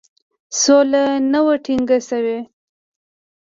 سوله 0.61 1.03
نه 1.31 1.39
وه 1.45 1.55
ټینګه 1.65 1.97
شوې. 2.09 2.39